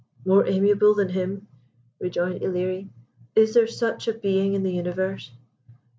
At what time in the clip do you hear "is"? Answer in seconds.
3.35-3.53